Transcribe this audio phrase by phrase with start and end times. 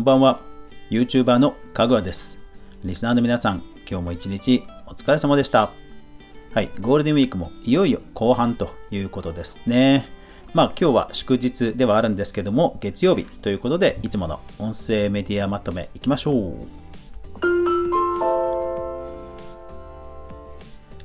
[0.00, 0.40] こんばんは。
[0.88, 2.40] YouTuber のかぐわです。
[2.84, 5.72] リスナーの皆さん、今日も一日お疲れ様でした。
[6.54, 10.08] はい、ゴールデンウィークもいよいよ後半ということですね。
[10.54, 16.54] まあ今日は祝日ではあるんですけども、月曜日ということで、いつもの音声メディアまとめいきましょう。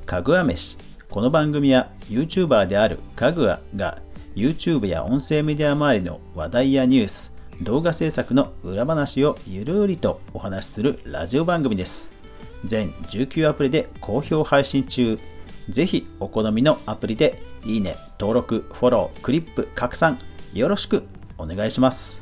[0.06, 0.78] かぐわ飯。
[1.10, 3.98] この番組は YouTuber であるかぐわが
[4.34, 12.10] YouTube や音声メディア周りの話題やニュース、動画制作の裏話をゆるりとお話しするラジオ番組です。
[12.64, 15.18] 全19アプリで好評配信中。
[15.68, 20.18] ぜひお好みのアプリでいいね、登録、フォロー、クリップ、拡散
[20.52, 21.04] よろしく
[21.38, 22.20] お願いします。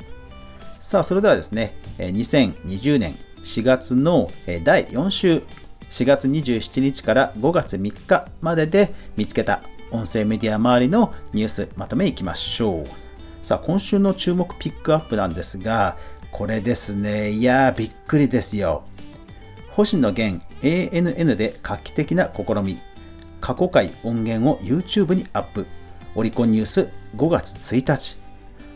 [0.79, 4.31] さあ、それではですね、2020年4月の
[4.63, 5.43] 第4週、
[5.91, 13.04] 4月27日から5月3日までで見つけた音声メディア周りのニュースまとめいきましょう。
[13.45, 15.99] さあ、今週の注目ピックアップなんですが、
[16.33, 18.85] これですね、いやー、びっくりですよ。
[19.69, 22.79] 星野源 ANN で画期的な試み。
[23.43, 25.67] 過去回音源を YouTube にアップ。
[26.15, 26.89] オリコンニュース
[27.19, 28.19] 5月1日。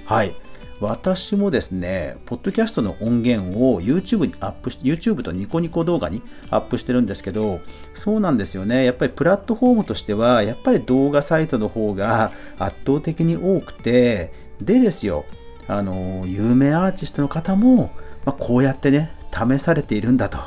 [0.05, 0.34] はい。
[0.83, 7.61] 私もですね、ポッドキャストの音源を YouTube にアップして、YouTube とニコニコ動画にアップしてるんですけど、
[7.95, 8.84] そうなんですよね。
[8.84, 15.25] やっぱりプラットフォームとしては、やっぱり動画サイトの方が圧倒的に多くて、でですよ、
[15.67, 17.91] あの、有名アーティストの方も、
[18.25, 20.39] まあ、こうやってね、試されているんだと。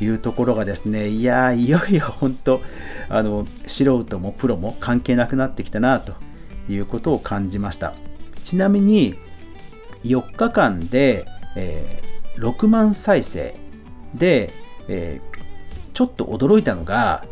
[0.00, 2.60] いうところがですね、いやいよいよ本当、
[3.08, 6.14] あの、素人もプロも関係なくなってきたなと
[6.68, 7.94] いうことを感じました。
[8.42, 9.14] ちなみに、
[10.04, 13.56] 4日間で、えー、6万再生
[14.14, 14.52] で、
[14.88, 17.24] えー、ちょっと驚いたのが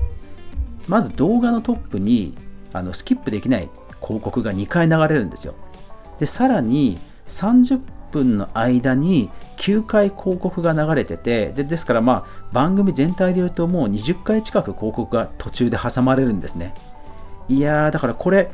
[0.89, 2.37] まず動画のトップに
[2.73, 3.69] あのスキップできない
[4.01, 5.55] 広告が2回流れるんですよ
[6.23, 7.81] でさらに30
[8.13, 16.75] 分の間に9回広告が流れててでですからまあ番組全体で言うともう20回近く広告が途中で挟まれるんですね。
[17.49, 18.53] いやーだからこれ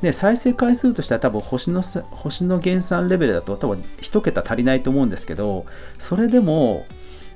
[0.00, 5.66] で再生回数としては多分星の星の減産レベルだと多分1桁足りないと思うんですけど
[5.98, 6.86] それでも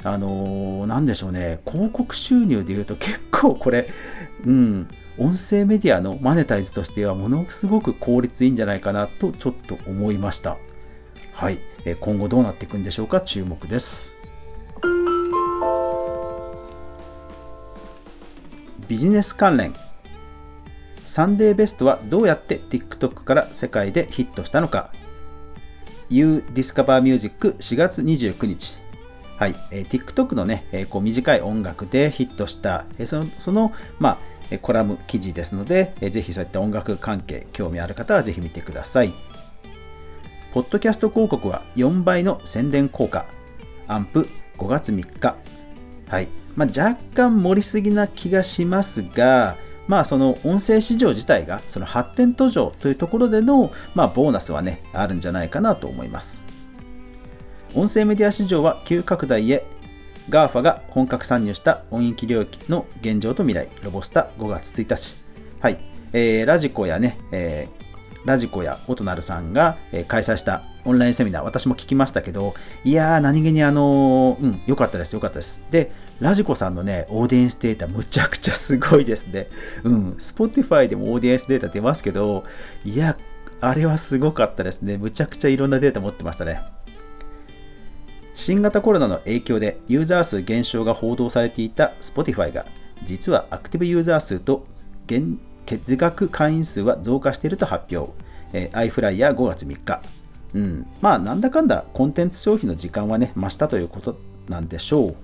[0.04, 3.88] あのー、でしょうね広告収入でいうと結構これ
[4.46, 10.56] うん音声メディアのマネタイズとしてはものすごく効率いいんじゃないかなとちょっと思いました。
[11.32, 11.58] はい。
[12.00, 13.20] 今後どうなっていくんでしょうか？
[13.20, 14.14] 注目です。
[18.88, 19.74] ビジネス関連。
[21.04, 24.92] サンデーベストはどうやって TikTok から世界でヒットしたのか
[26.08, 28.78] ？You Discover Music 4月29日。
[29.36, 34.18] はい、えー、TikTok のね、え、こう短い音楽でヒットした、え、そのその、まあ、
[34.58, 39.12] コラム記事ですので、ぜひそういった音楽関係興味ある方はぜひ見てください。
[40.52, 43.24] ポッドキャスト広告は4倍の宣伝効果。
[43.86, 45.36] アンプ5月3日。
[46.08, 46.28] はい。
[46.56, 49.56] まあ、若干盛りすぎな気がしますが、
[49.88, 56.44] まあその音声市場自体がその発展途上というところでの、まあ、ボーナスはね、あるんじゃないかなと思います。
[57.74, 59.66] 音声メディア市場は急拡大へ
[60.30, 65.16] GAFA が本格参入した音域領域の現状と未来、ロボスタ5月1日。
[65.60, 65.78] はい。
[66.12, 75.64] えー、ラジコやね、えー、ラジコやオトナルさんが、えー、開催したオンラインセミナー、私も聞きましたけど、いやー、何気にあのー、うん、良かったです、良かったです。
[75.70, 79.48] で、ラジコさんのね、オーディエンスデータむちゃくちゃすごいですね。
[79.84, 82.44] うん、Spotify でもオーディエンスデータ出ますけど、
[82.84, 83.16] いや、
[83.60, 84.98] あれはすごかったですね。
[84.98, 86.60] むちゃくちゃいろんなデータ持ってましたね。
[88.34, 92.66] 新型コロナの影響でユーザー数減少が報道されていた Spotify が、
[93.04, 94.66] 実はアクティブユーザー数と
[95.06, 98.12] 月額会員数は増加していると発表。
[98.54, 100.02] えー、iFly や5月3日。
[100.54, 100.86] うん。
[101.00, 104.18] まあ、なんだかんだコンテンツ消費の時間はね、増したということ
[104.48, 105.16] なんでしょう。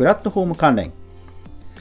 [0.00, 0.92] プラットフォーム関連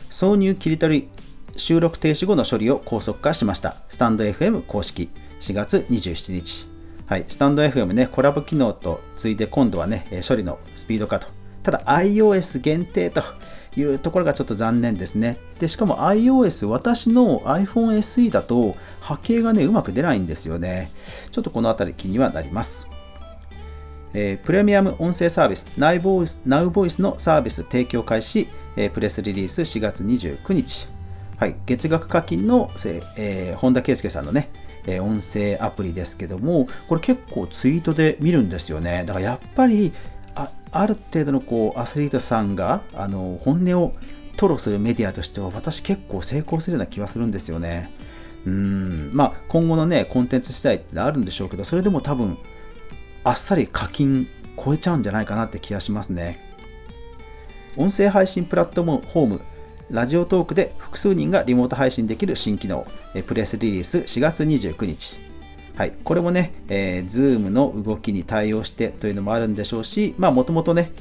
[0.10, 1.10] 挿入切り取り
[1.56, 6.68] 収録停止後の処理を高速化しましたスタンド FM 公式4月27日
[7.10, 11.28] はい、スタンド FM ね、コラボ機能とついで今度はね、処理のスピード化と。
[11.64, 13.24] ただ iOS 限定と
[13.76, 15.40] いうところがちょっと残念ですね。
[15.60, 20.92] で、しかも iOS、私の iPhone SE だと波形がね、うまく出ないんですよね。
[21.32, 22.88] ちょっとこのあたり気にはなります。
[24.14, 30.88] えー、プレミアム音声サービス NowVoice のサービス提供開始、えー、プレスリリース4月29日、
[31.38, 32.70] はい、月額課金の、
[33.18, 34.50] えー、本田圭佑さんのね、
[34.96, 39.04] え音声アプリですけどもこれ結構ツイートで見るんですよね。
[39.06, 39.94] だからやっぱり
[40.36, 43.94] あある程度のこうアスリートさんがあの本音を
[44.32, 47.92] 吐露するメディアとしては私結構成功するような気はするんですよね。
[48.46, 49.12] うん。
[49.14, 52.38] まあ今後のねコンテンツ次第ってあるんでしょうけどそれでも多分
[53.24, 54.28] あっさり課金
[54.64, 56.48] 超えちゃうんじゃないかなって気がしますね。
[57.78, 59.42] 音声配信プラットフォーム
[59.92, 62.86] ラジオトークで複数人がリモート配信できる新機能
[63.26, 65.30] プレスリリース4月29日
[65.80, 70.92] はい、これもね、えー、Zoom の動きに対応してというのもあるんでしょうし、まあもともとね、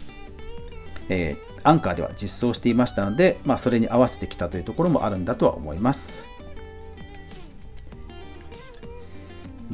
[1.08, 6.28] えー、アンカーでは実装していましたので、まあ、それに合わせてきたというところもあるんだとは思います。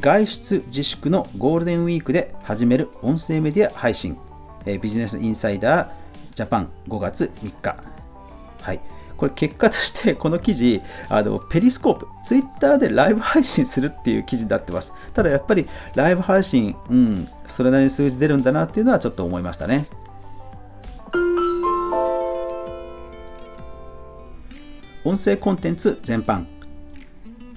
[0.00, 4.16] 外出自粛のゴールデンウィークで始める音声メディア配信、
[4.64, 5.90] えー、ビジネスインサイダー
[6.34, 7.76] ジャパン5月3日。
[8.62, 8.80] はい。
[9.16, 14.92] これ結果としてこの記事、あのペリスコープ、ツイッターでライブ配信するっていう記事になってます。
[15.12, 19.86] ただやっぱりライブ配信、うん、それなりに数字出るんだなっていうのはちょっと思いましたね。
[25.04, 26.46] 音声コンテンツ全般。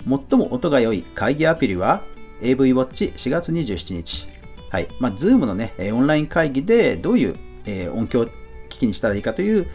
[0.05, 2.01] 最も音が良い会議アプリは
[2.41, 4.27] AV ウォッチ4月27日。
[4.69, 4.87] はい。
[4.99, 8.27] まあ、Zoom のね、オンライン会議でどういう、え音響
[8.69, 9.67] 機器にしたらいいかという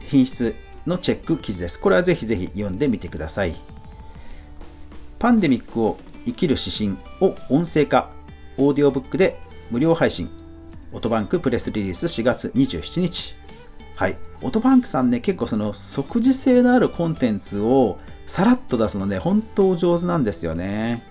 [0.00, 0.54] 品質
[0.88, 1.78] のチェック記事です。
[1.78, 3.54] これはぜひぜひ読んでみてください。
[5.18, 8.10] パンデミックを生きる指針を音声化、
[8.56, 9.40] オーディオブックで
[9.70, 10.28] 無料配信、
[10.92, 13.36] オトバンクプレスリリース4月27日。
[13.96, 14.16] はい。
[14.42, 21.02] オトバンクさんね、結構その即時性のあるコンテンツをさらっと出すのね、本当上手なんですよね。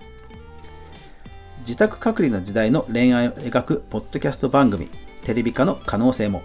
[1.59, 4.87] 自宅隔離の時代の恋愛を描くポッドキャスト番組、
[5.23, 6.43] テレビ化の可能性も。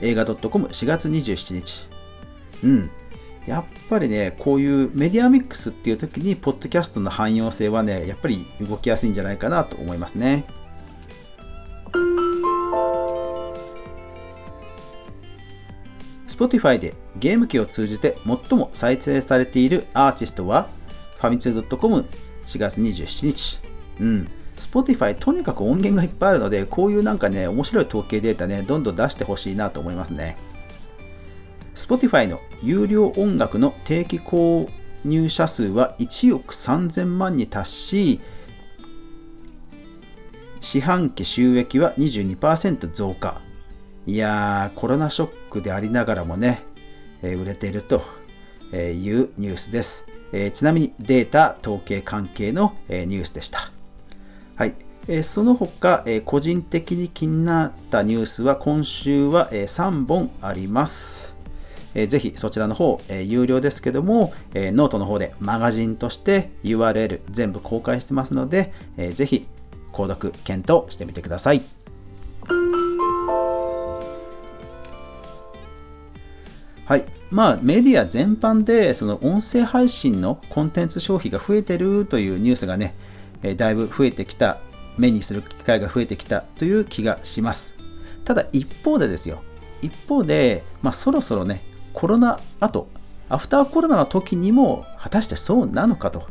[0.00, 1.97] 映画 .com4 月27日。
[2.62, 2.90] うん。
[3.46, 10.44] やっぱりね、こういうメディアミックスっていう時に、ポッドキャストの汎用性はね、やっぱり動きやすいんじゃないかなと思いますね。
[16.28, 20.68] Spotify でゲーム機を通じて最も再生されているアーティストは、
[21.16, 23.60] ファミツー .com4 月27日。
[24.00, 24.28] うん。
[24.56, 30.36] Spotify とにかく音源がいっぱいあるので、こういうなんかね、面白い統計データね、どんどん出してほしいなと思いますね。
[31.78, 34.68] Spotify の有料音楽の定期購
[35.04, 38.20] 入者数は1億3000万に達し、
[40.58, 43.40] 四半期収益は22%増加。
[44.06, 46.64] いやー、コロナショックでありながらもね、
[47.22, 48.02] えー、売れていると
[48.72, 48.78] い
[49.12, 50.08] うニュースです。
[50.32, 53.70] えー、ちなみにデータ、統計関係の、えー、ニュースでした。
[54.56, 54.74] はい。
[55.06, 61.37] えその他、え個人的に気になったニュースは今週は、え3本あります。
[61.94, 69.46] えー、ぜひそちらの方、えー、有料ですけども、えー、ノートの方でマガジンとして URL 全部公開してますので、えー、ぜひ
[69.92, 71.62] 購読検討してみてください。
[76.88, 77.04] はい。
[77.30, 82.94] まあ、メディア全般で、その音声配信のコンテンツ消費が増えてるというニュースがね、
[83.42, 84.60] えだいぶ増えてきた、
[84.96, 87.74] 目にする機会が増えてきたという気がします。
[88.24, 89.42] ただ、一方でですよ。
[89.82, 91.62] 一方で、まあ、そろそろね、
[91.98, 92.86] コロナ後、
[93.28, 96.28] アフターコロナの時にも果たしてそうなのかと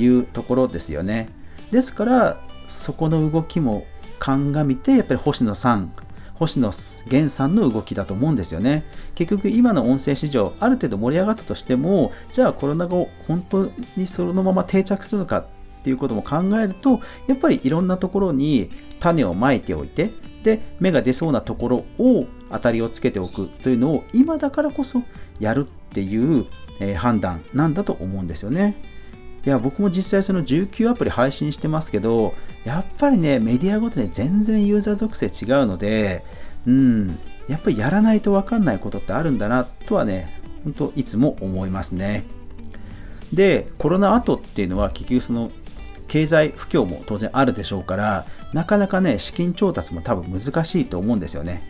[0.00, 1.28] いうところですよね。
[1.70, 3.86] ですから、そこの動きも
[4.18, 5.92] 鑑みて、やっぱり星野さん、
[6.34, 6.72] 星野
[7.06, 8.82] 源さんの動きだと思うんですよね。
[9.14, 15.46] 結局今の音声市場、ある程度盛り上がったとしても、じゃあコロナ後、本当にそのまま定着するのかっ
[15.84, 16.98] ていうことも考えると、
[17.28, 20.10] やっぱりいろんなところに種をまいておいて、
[20.46, 25.02] で、芽が出そうなところを当たりをつけておくというのを今だからこそ
[25.40, 26.46] やるっていう、
[26.78, 28.76] え判断なんだと思うんですよね。
[29.44, 32.32] いや、僕も実際その19アプリ配信してますけど、
[32.64, 36.22] やっぱりね、メディアごとに全然ユーザー属性違うので、
[36.66, 42.24] うん、やっぱりやらないとわかんないことってあるんだなとはね、本当いつも思いますね。
[43.32, 45.50] で、コロナ後っていうのは結局その
[46.08, 51.62] 経済不況も当然あるでしょうから、なかなかね、資金調達も多分難しいと思うんですよね。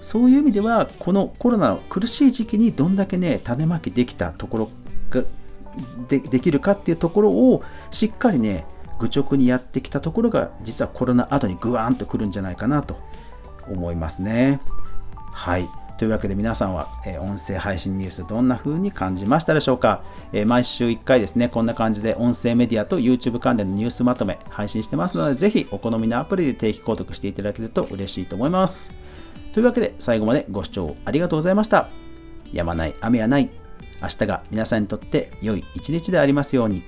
[0.00, 4.70] そういう意味では、このコロナの苦しい時期にどんだけね、種まきできたところ
[5.10, 5.22] が
[6.08, 8.66] でできるかっていうところをしっかりね、
[8.98, 12.96] 愚直にやってきたところが、実はコロナ後にグワーンとくるんじゃないかなと
[13.68, 14.60] 思いますね。
[15.32, 15.68] はい。
[15.96, 28.92] というわけで皆さんは、え音声配信ニュースどんな風に感じましたでしょうか、え毎週1回ですね、こんな感じで音声メディアと YouTube 関連のニュースまとめ配信してますので、ぜひお好みのアプリで定期購読していただけると嬉しいと思います。
[29.52, 31.88] というわけで最後までご視聴ありがとうございました。
[32.52, 33.50] やまない雨はない。
[34.02, 36.82] 明日が皆さんにとって良い一日でありますように。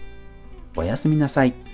[0.75, 1.66] おやすみなさい。